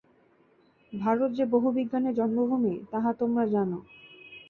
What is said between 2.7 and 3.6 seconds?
তাহা তোমরা